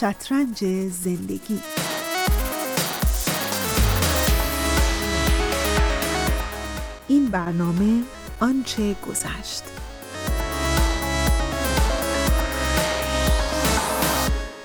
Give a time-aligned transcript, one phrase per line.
[0.00, 1.60] شطرنج زندگی.
[7.08, 8.02] این برنامه
[8.40, 9.62] آنچه گذشت.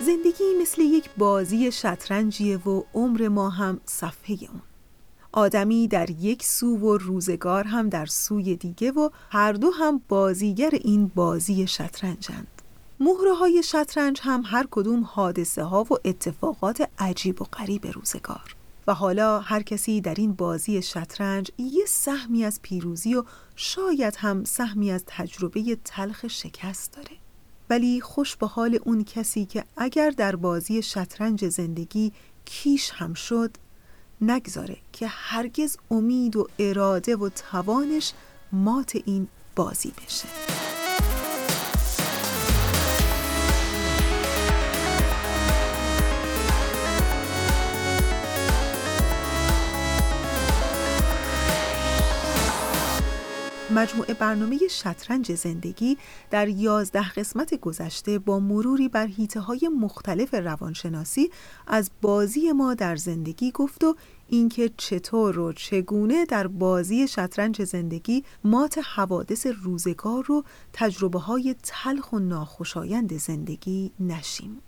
[0.02, 4.62] زندگی مثل یک بازی شطرنجیه و عمر ما هم صفحه اون.
[5.32, 10.72] آدمی در یک سو و روزگار هم در سوی دیگه و هر دو هم بازیگر
[10.84, 12.55] این بازی شطرنجند
[13.00, 18.56] مهره های شطرنج هم هر کدوم حادثه ها و اتفاقات عجیب و غریب روزگار.
[18.88, 23.24] و حالا هر کسی در این بازی شطرنج یه سهمی از پیروزی و
[23.56, 27.18] شاید هم سهمی از تجربه تلخ شکست داره.
[27.70, 32.14] ولی خوش به حال اون کسی که اگر در بازی شطرنج زندگی
[32.46, 33.58] کیش هم شد
[34.22, 38.14] نگذاره که هرگز امید و اراده و توانش
[38.52, 40.65] مات این بازی بشه.
[53.76, 55.98] مجموعه برنامه شطرنج زندگی
[56.32, 61.30] در یازده قسمت گذشته با مروری بر حیطه های مختلف روانشناسی
[61.68, 63.96] از بازی ما در زندگی گفت و
[64.28, 70.44] اینکه چطور و چگونه در بازی شطرنج زندگی مات حوادث روزگار رو
[70.74, 74.62] تجربه های تلخ و ناخوشایند زندگی نشیم.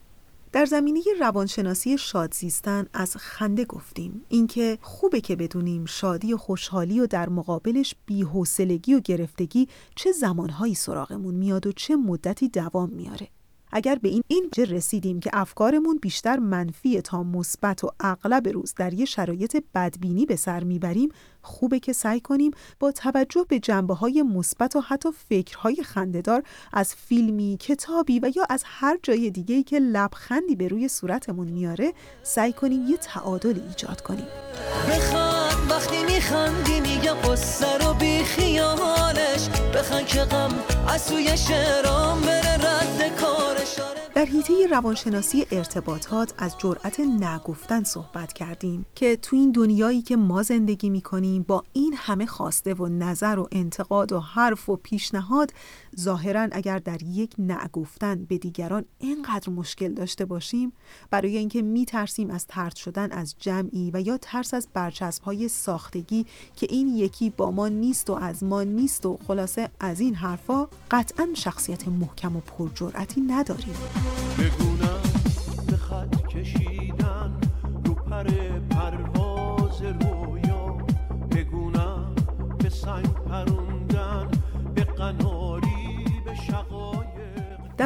[0.58, 4.26] در زمینه روانشناسی شادزیستن از خنده گفتیم.
[4.30, 10.76] اینکه خوبه که بدونیم شادی و خوشحالی و در مقابلش بی‌حوصلگی و گرفتگی چه زمانهایی
[10.76, 13.28] سراغمون میاد و چه مدتی دوام میاره.
[13.72, 18.94] اگر به این اینجا رسیدیم که افکارمون بیشتر منفی تا مثبت و اغلب روز در
[18.94, 21.10] یه شرایط بدبینی به سر می‌بریم
[21.42, 26.44] خوبه که سعی کنیم با توجه به جنبه های مثبت و حتی فکرهای خندهدار
[26.74, 31.94] از فیلمی، کتابی و یا از هر جای دیگه‌ای که لبخندی به روی صورتمون میاره
[32.24, 34.28] سعی کنیم یه تعادل ایجاد کنیم.
[34.90, 39.50] بخند وقتی میخندی میگه قصه رو بی خیالش.
[39.76, 40.54] بخند که غم
[40.88, 43.37] از سوی شعرام بره رد کارش
[44.18, 50.44] در حیطه روانشناسی ارتباطات از جرأت نگفتن صحبت کردیم که تو این دنیایی که ما
[50.44, 55.54] زندگی می‌کنیم با این همه خواسته و نظر و انتقاد و حرف و پیشنهاد
[56.00, 60.74] ظاهرا اگر در یک نگفتن به دیگران اینقدر مشکل داشته باشیم
[61.10, 66.26] برای اینکه میترسیم از ترد شدن از جمعی و یا ترس از برچسب های ساختگی
[66.56, 70.68] که این یکی با ما نیست و از ما نیست و خلاصه از این حرفا
[70.92, 74.07] قطعا شخصیت محکم و پرجرأتی نداریم.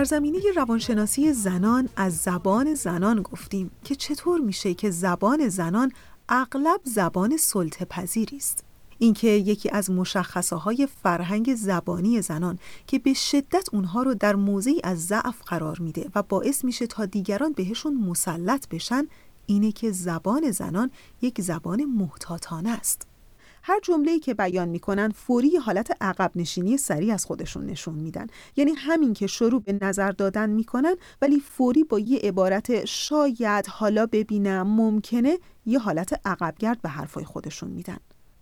[0.02, 5.92] در زمینه روانشناسی زنان از زبان زنان گفتیم که چطور میشه که زبان زنان
[6.30, 8.64] اغلب زبان سلطه پذیری است.
[9.04, 14.82] اینکه یکی از مشخصه های فرهنگ زبانی زنان که به شدت اونها رو در موضعی
[14.84, 19.08] از ضعف قرار میده و باعث میشه تا دیگران بهشون مسلط بشن
[19.46, 20.92] اینه که زبان زنان
[21.22, 23.08] یک زبان محتاطانه است.
[23.64, 28.28] هر جمله‌ای که بیان می‌کنن فوری حالت عقب نشینی سریع از خودشون نشون میدن.
[28.56, 34.06] یعنی همین که شروع به نظر دادن می‌کنن ولی فوری با یه عبارت شاید حالا
[34.06, 37.98] ببینم ممکنه یه حالت عقبگرد به حرفای خودشون میدن.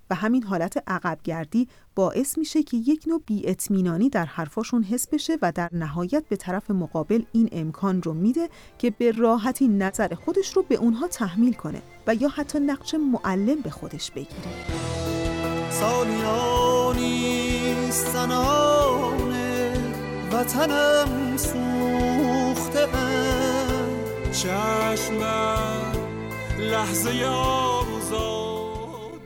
[0.09, 5.51] و همین حالت عقبگردی باعث میشه که یک نوع بیاطمینانی در حرفاشون حس بشه و
[5.51, 10.63] در نهایت به طرف مقابل این امکان رو میده که به راحتی نظر خودش رو
[10.63, 14.29] به اونها تحمیل کنه و یا حتی نقش معلم به خودش بگیره.
[15.71, 17.59] سالیانی
[17.91, 19.73] سنانه
[20.31, 22.87] وطنم سوخته
[24.31, 25.23] چشم
[26.59, 27.25] لحظه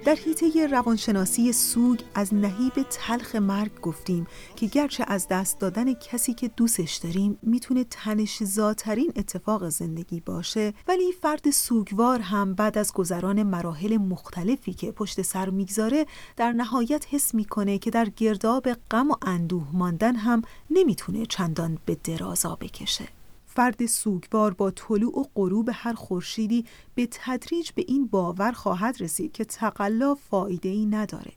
[0.06, 6.34] در حیطه روانشناسی سوگ از نهیب تلخ مرگ گفتیم که گرچه از دست دادن کسی
[6.34, 12.94] که دوستش داریم می‌تونه تنش زاترین اتفاق زندگی باشه ولی فرد سوگوار هم بعد از
[12.94, 16.06] گذران مراحل مختلفی که پشت سر می‌گذاره
[16.38, 21.98] در نهایت حس می‌کنه که در گرداب غم و اندوه ماندن هم نمی‌تونه چندان به
[22.04, 23.08] درازا بکشه.
[23.56, 26.66] فرد سوگوار با طلوع و غروب هر خورشیدی
[26.96, 31.32] به تدریج به این باور خواهد رسید که تقلا فایده ای نداره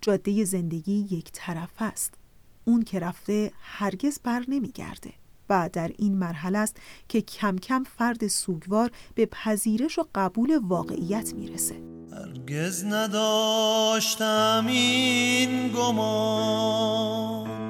[0.00, 2.14] جاده زندگی یک طرف است.
[2.64, 5.12] اون که رفته هرگز بر نمیگرده
[5.50, 6.76] و در این مرحله است
[7.08, 11.74] که کم کم فرد سوگوار به پذیرش و قبول واقعیت می‌رسه.
[12.12, 17.61] هرگز نداشتم این گمان.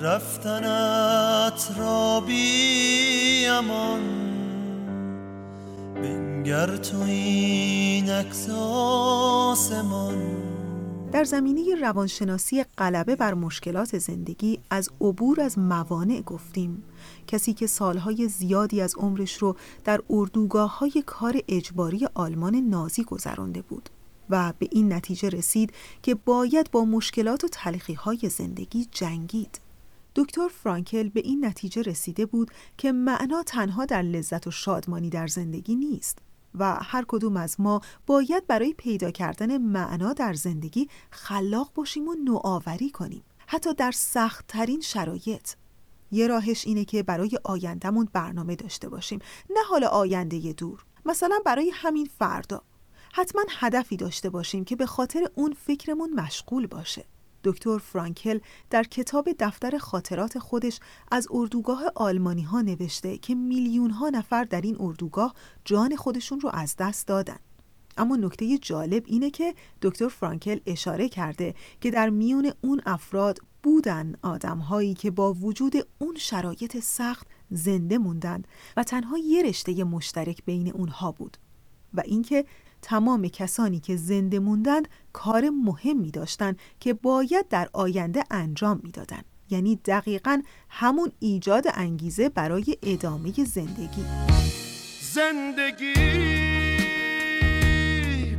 [0.00, 4.28] رفتنت را بی امان.
[6.44, 8.22] گر تو این
[11.12, 16.84] در زمینه روانشناسی غلبه بر مشکلات زندگی از عبور از موانع گفتیم.
[17.26, 23.62] کسی که سالهای زیادی از عمرش رو در اردوگاه های کار اجباری آلمان نازی گذرانده
[23.62, 23.88] بود
[24.30, 25.72] و به این نتیجه رسید
[26.02, 29.67] که باید با مشکلات و تلخی های زندگی جنگید.
[30.18, 35.26] دکتر فرانکل به این نتیجه رسیده بود که معنا تنها در لذت و شادمانی در
[35.26, 36.18] زندگی نیست
[36.54, 42.14] و هر کدوم از ما باید برای پیدا کردن معنا در زندگی خلاق باشیم و
[42.24, 45.52] نوآوری کنیم حتی در سخت ترین شرایط.
[46.10, 49.18] یه راهش اینه که برای آیندهمون برنامه داشته باشیم
[49.50, 50.84] نه حال آینده دور.
[51.06, 52.62] مثلا برای همین فردا.
[53.12, 57.04] حتما هدفی داشته باشیم که به خاطر اون فکرمون مشغول باشه.
[57.48, 58.38] دکتر فرانکل
[58.70, 60.80] در کتاب دفتر خاطرات خودش
[61.12, 65.34] از اردوگاه آلمانی ها نوشته که میلیون ها نفر در این اردوگاه
[65.64, 67.38] جان خودشون رو از دست دادن.
[67.96, 74.14] اما نکته جالب اینه که دکتر فرانکل اشاره کرده که در میون اون افراد بودن
[74.22, 80.44] آدم هایی که با وجود اون شرایط سخت زنده موندند و تنها یه رشته مشترک
[80.44, 81.36] بین اونها بود
[81.94, 82.44] و اینکه
[82.82, 89.76] تمام کسانی که زنده موندند کار مهمی داشتند که باید در آینده انجام می‌دادند یعنی
[89.76, 94.04] دقیقا همون ایجاد انگیزه برای ادامه زندگی.
[95.00, 95.94] زندگی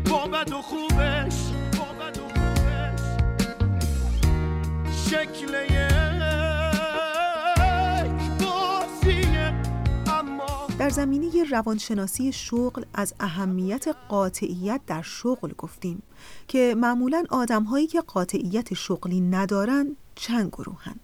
[0.10, 1.36] با بد و خوبش
[1.78, 3.02] با بد و خوبش.
[5.10, 5.56] شکل
[10.90, 16.04] در زمینه روانشناسی شغل از اهمیت قاطعیت در شغل گفتیم
[16.48, 20.96] که معمولا آدمهایی که قاطعیت شغلی ندارن چند گروهن.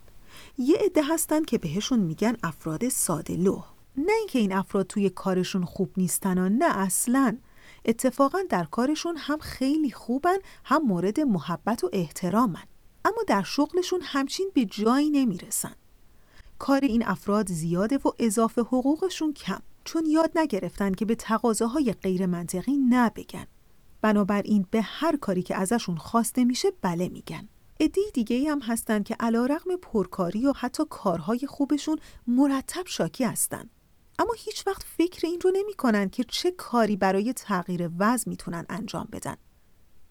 [0.58, 3.66] یه عده هستن که بهشون میگن افراد ساده لوح.
[3.98, 7.38] نه اینکه این افراد توی کارشون خوب نیستن و نه اصلا.
[7.86, 12.64] اتفاقا در کارشون هم خیلی خوبن هم مورد محبت و احترامن.
[13.06, 15.76] اما در شغلشون همچین به جایی نمی‌رسن.
[16.60, 19.62] کار این افراد زیاده و اضافه حقوقشون کم.
[19.86, 23.48] چون یاد نگرفتن که به تقاضاهای غیر منطقی نبگن.
[24.02, 27.48] بنابراین به هر کاری که ازشون خواسته میشه بله میگن.
[27.80, 31.98] عده دیگه هم هستن که علا رقم پرکاری و حتی کارهای خوبشون
[32.28, 33.70] مرتب شاکی هستن.
[34.20, 39.08] اما هیچ وقت فکر این رو نمی که چه کاری برای تغییر وضع می‌تونن انجام
[39.12, 39.36] بدن.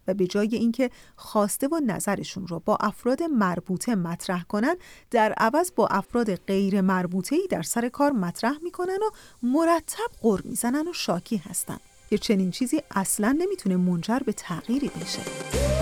[0.09, 4.77] و به جای اینکه خواسته و نظرشون رو با افراد مربوطه مطرح کنن
[5.11, 9.11] در عوض با افراد غیر مربوطه ای در سر کار مطرح می‌کنن و
[9.43, 11.79] مرتب قر می‌زنن و شاکی هستن.
[12.11, 15.74] که چنین چیزی اصلا نمی‌تونه منجر به تغییری بشه.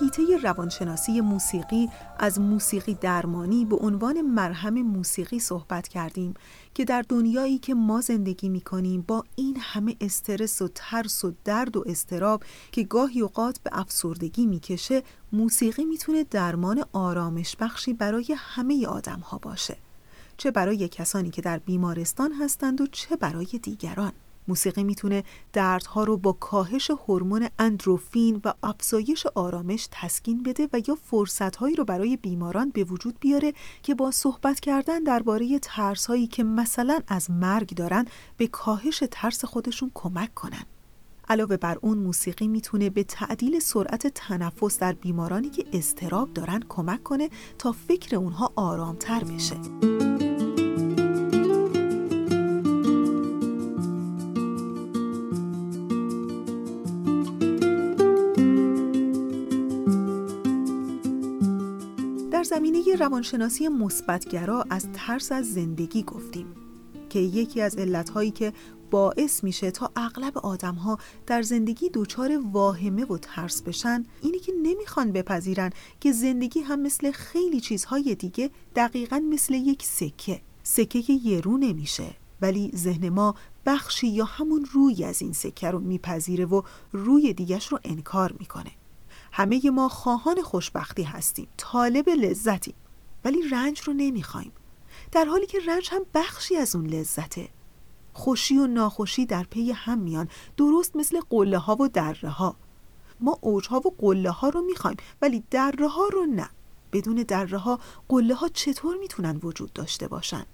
[0.00, 1.88] حیطه روانشناسی موسیقی
[2.18, 6.34] از موسیقی درمانی به عنوان مرهم موسیقی صحبت کردیم
[6.74, 11.32] که در دنیایی که ما زندگی می کنیم با این همه استرس و ترس و
[11.44, 12.42] درد و استراب
[12.72, 15.02] که گاهی اوقات به افسردگی می‌کشه
[15.32, 19.76] موسیقی می‌تونه درمان آرامش بخشی برای همه آدم ها باشه.
[20.36, 24.12] چه برای کسانی که در بیمارستان هستند و چه برای دیگران.
[24.50, 30.94] موسیقی می‌تونه دردها رو با کاهش هورمون اندروفین و افزایش آرامش تسکین بده و یا
[30.94, 37.00] فرصتهایی رو برای بیماران به وجود بیاره که با صحبت کردن درباره ترسهایی که مثلا
[37.08, 38.04] از مرگ دارن
[38.36, 40.64] به کاهش ترس خودشون کمک کنن.
[41.28, 47.02] علاوه بر اون موسیقی می‌تونه به تعدیل سرعت تنفس در بیمارانی که استراب دارن کمک
[47.02, 49.56] کنه تا فکر اونها آرامتر بشه.
[62.42, 66.46] زمینه روانشناسی مثبتگرا از ترس از زندگی گفتیم
[67.08, 68.52] که یکی از علتهایی که
[68.90, 75.12] باعث میشه تا اغلب آدمها در زندگی دچار واهمه و ترس بشن اینه که نمی‌خوان
[75.12, 75.70] بپذیرن
[76.00, 80.40] که زندگی هم مثل خیلی چیزهای دیگه دقیقا مثل یک سکه.
[80.62, 83.34] سکه یه رو نمیشه ولی ذهن ما
[83.66, 88.70] بخشی یا همون روی از این سکه رو میپذیره و روی دیگش رو انکار می‌کنه.
[89.32, 92.74] همه ما خواهان خوشبختی هستیم طالب لذتی
[93.24, 94.52] ولی رنج رو نمی‌خوایم.
[95.12, 97.48] در حالی که رنج هم بخشی از اون لذته.
[98.12, 102.56] خوشی و ناخوشی در پی هم میان درست مثل قله ها و دره ها.
[103.20, 106.50] ما اوج ها و قله ها رو می‌خوایم ولی دره ها رو نه.
[106.92, 110.46] بدون دره ها قله ها چطور می‌تونن وجود داشته باشن؟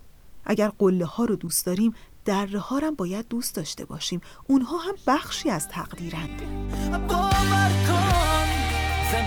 [0.45, 4.21] اگر قله ها رو دوست داریم دره ها هم باید دوست داشته باشیم.
[4.47, 6.43] اونها هم بخشی از تقدیرند.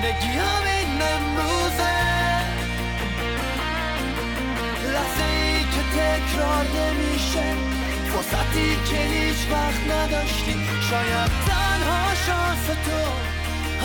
[0.09, 1.99] زندگی همین امروزه.
[4.93, 7.55] لحظه ای که تکرار نمیشه.
[8.11, 10.55] فرصتی که هیچ وقت نداشتی.
[10.89, 13.01] شاید تنها شانس تو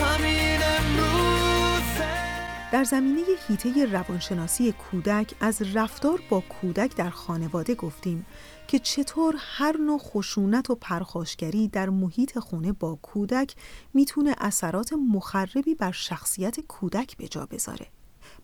[0.01, 2.34] همین امروزه.
[2.75, 8.27] در زمینه هیته روانشناسی کودک از رفتار با کودک در خانواده گفتیم
[8.69, 13.55] که چطور هر نوع خشونت و پرخاشگری در محیط خونه با کودک
[13.95, 17.87] می‌تونه اثرات مخربی بر شخصیت کودک به جا بذاره.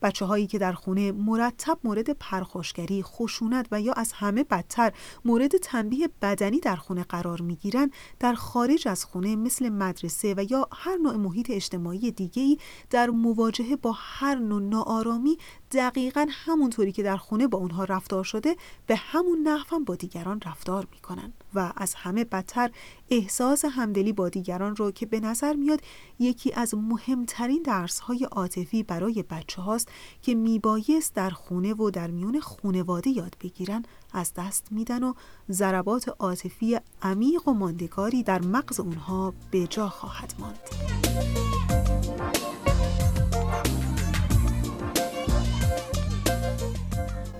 [0.02, 4.92] بچه هایی که در خونه مرتب مورد پرخاشگری، خشونت و یا از همه بدتر
[5.24, 10.44] مورد تنبیه بدنی در خونه قرار می گیرن در خارج از خونه مثل مدرسه و
[10.50, 12.58] یا هر نوع محیط اجتماعی دیگهی
[12.90, 15.38] در مواجهه با هر نوع ناآرامی
[15.72, 20.40] دقیقا همونطوری که در خونه با اونها رفتار شده به همون نحو هم با دیگران
[20.46, 22.70] رفتار می‌کنن و از همه بدتر
[23.10, 25.80] احساس همدلی با دیگران رو که به نظر میاد
[26.18, 29.88] یکی از مهمترین درسهای عاطفی برای بچه هاست
[30.22, 35.14] که میبایست در خونه و در میون خونواده یاد بگیرن از دست میدن و
[35.50, 40.60] ضربات عاطفی عمیق و ماندگاری در مغز اونها به جا خواهد ماند.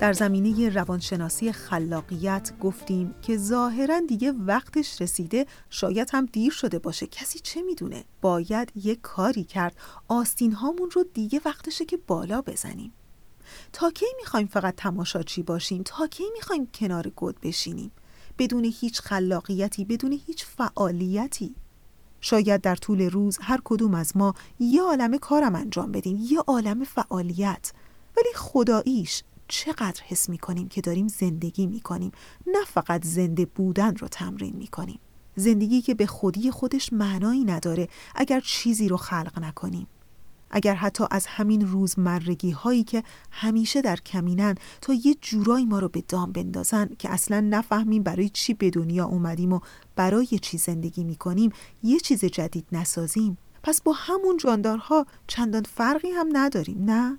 [0.01, 7.07] در زمینه روانشناسی خلاقیت گفتیم که ظاهرا دیگه وقتش رسیده شاید هم دیر شده باشه.
[7.07, 9.77] کسی چه می‌دونه؟ باید یک کاری کرد.
[10.09, 12.93] آستین هامون رو دیگه وقتشه که بالا بزنیم.
[13.73, 17.91] تا کی می‌خوایم فقط تماشاچی باشیم؟ تا کی می‌خوایم کنار گود بشینیم؟
[18.39, 21.55] بدون هیچ خلاقیتی بدون هیچ فعالیتی.
[22.21, 26.85] شاید در طول روز هر کدوم از ما یه عالم کارم انجام بدیم یه عالم
[26.85, 27.73] فعالیت.
[28.17, 32.13] ولی خداییش چقدر حس می کنیم که داریم زندگی می کنیم
[32.47, 35.01] نه فقط زنده بودن رو تمرین می کنیم
[35.37, 39.87] زندگی که به خودی خودش معنایی نداره اگر چیزی رو خلق نکنیم.
[40.51, 45.89] اگر حتی از همین روزمرگی هایی که همیشه در کمینن تا یه جورایی ما رو
[45.89, 49.61] به دام بندازن که اصلا نفهمیم برای چی به دنیا اومدیم و
[49.97, 51.53] برای چی زندگی می‌کنیم
[51.83, 53.39] یه چیز جدید نسازیم.
[53.63, 57.19] پس با همون جاندارها چندان فرقی هم نداریم نه؟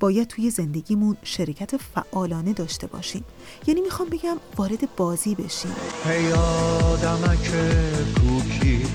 [0.00, 3.24] باید توی زندگیمون شرکت فعالانه داشته باشیم.
[3.66, 5.72] یعنی می‌خوام بگم وارد بازی بشیم.
[6.04, 7.50] ای آدمک
[8.14, 8.86] کوکی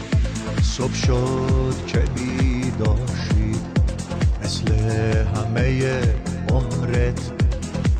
[0.63, 3.61] صبح شد که بیداشید
[4.43, 4.71] مثل
[5.23, 6.01] همه
[6.49, 7.31] عمرت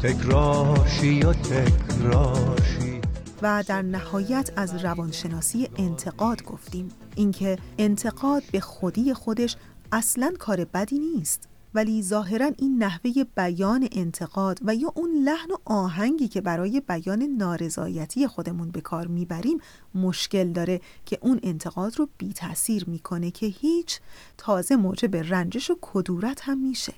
[0.03, 3.01] تکراشی و تکراشی.
[3.41, 6.89] و در نهایت از روانشناسی انتقاد گفتیم.
[7.15, 9.55] اینکه انتقاد به خودی خودش
[9.91, 11.50] اصلا کار بدی نیست.
[11.73, 17.21] ولی ظاهرا این نحوه بیان انتقاد و یا اون لحن و آهنگی که برای بیان
[17.21, 19.57] نارضایتی خودمون به کار می‌بریم
[19.95, 23.99] مشکل داره که اون انتقاد رو بی تاثیر می‌کنه که هیچ
[24.37, 26.93] تازه موجب رنجش و کدورت هم میشه.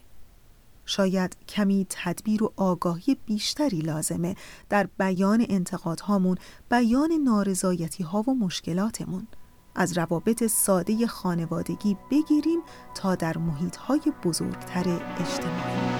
[0.85, 4.35] شاید کمی تدبیر و آگاهی بیشتری لازمه
[4.69, 6.37] در بیان انتقادهامون
[6.69, 9.27] بیان نارضایتی ها و مشکلاتمون.
[9.75, 12.59] از روابط ساده خانوادگی بگیریم
[12.95, 15.93] تا در محیطهای بزرگتر اجتماعی.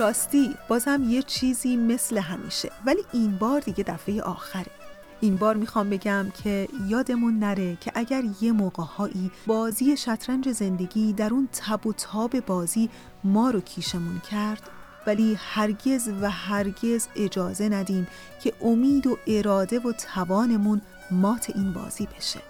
[0.00, 4.79] راستی بازم یه چیزی مثل همیشه ولی این بار دیگه دفعه آخره.
[5.20, 11.34] این بار می‌خوام بگم که یادمون نره که اگر یه موقعهایی بازی شطرنج زندگی در
[11.34, 12.90] اون تب و تاب بازی
[13.24, 14.70] ما رو کیشمون کرد
[15.06, 18.06] ولی هرگز و هرگز اجازه ندیم
[18.42, 22.40] که امید و اراده و توانمون مات این بازی بشه.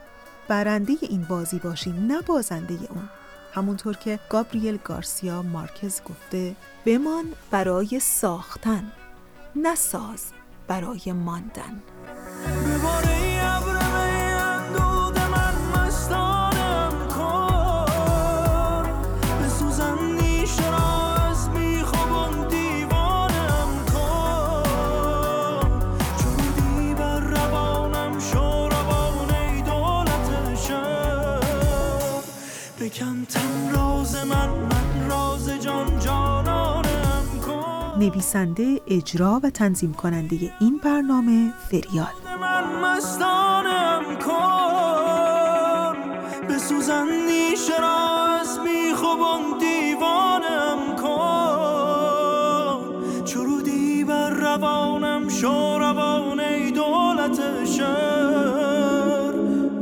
[0.49, 3.09] برنده این بازی باشیم نه بازنده اون.
[3.55, 8.93] همونطور که گابریل گارسیا مارکز گفته بمان برای ساختن
[9.57, 10.25] نه ساز
[10.69, 11.83] برای ماندن.
[38.00, 42.07] نویسنده اجرا و تنظیم کننده این برنامه فریال.
[42.40, 45.95] من مستانم کن.
[46.49, 52.80] بسوزن نیشه را از میخوبان دیوانم کن.
[53.25, 55.49] چرودی بر روانم شو
[56.50, 59.33] ای دولت شهر.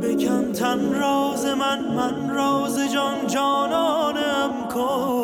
[0.02, 5.17] بکن تن راز من من راز جان جانانم کن.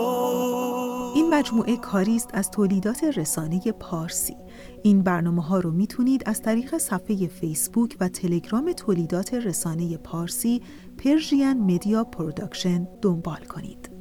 [1.34, 4.36] مجموعه کاری است از تولیدات رسانه پارسی.
[4.82, 10.62] این برنامه ها رو می‌تونید از طریق صفحه فیسبوک و تلگرام تولیدات رسانه پارسی
[10.98, 13.93] Persian Media Production دنبال کنید.